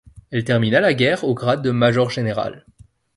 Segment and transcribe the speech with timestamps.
[0.31, 2.65] Il termina la guerre au grade de major général.